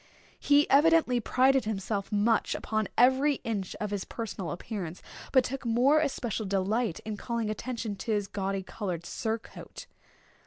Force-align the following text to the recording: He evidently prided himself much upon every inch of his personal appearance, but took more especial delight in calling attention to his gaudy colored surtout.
He 0.39 0.67
evidently 0.67 1.19
prided 1.19 1.65
himself 1.65 2.11
much 2.11 2.55
upon 2.55 2.87
every 2.97 3.35
inch 3.43 3.75
of 3.79 3.91
his 3.91 4.03
personal 4.03 4.49
appearance, 4.49 5.03
but 5.31 5.43
took 5.43 5.63
more 5.63 5.99
especial 5.99 6.47
delight 6.47 6.99
in 7.01 7.17
calling 7.17 7.51
attention 7.51 7.95
to 7.97 8.11
his 8.11 8.25
gaudy 8.25 8.63
colored 8.63 9.05
surtout. 9.05 9.85